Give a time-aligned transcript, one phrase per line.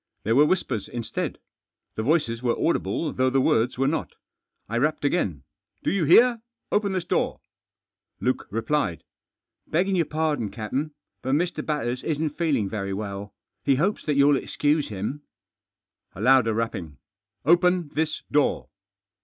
[0.23, 1.37] There were whispers instead.
[1.93, 4.15] The voices were audible though the words were not.
[4.67, 5.43] I rapped again.
[5.43, 6.41] (i Po you hear?
[6.71, 7.39] open this door!"
[8.23, 9.03] J^uke replied.
[9.67, 11.63] "Beggin' your pardon, captain, but Mr.
[11.63, 13.35] Batters isn't feeling very well.
[13.63, 15.21] He hopes that you'll excuse him."
[16.15, 16.97] v A louder rapping."
[17.45, 18.69] Open this door."